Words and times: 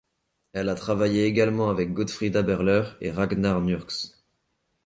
Elle 0.53 0.69
a 0.69 0.73
travaillé 0.73 1.25
également 1.25 1.69
avec 1.69 1.93
Gottfried 1.93 2.35
Haberler 2.35 2.85
et 3.01 3.11
Ragnar 3.11 3.61
Nurkse. 3.61 4.25